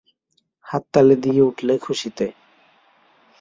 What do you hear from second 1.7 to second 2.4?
খুশিতে।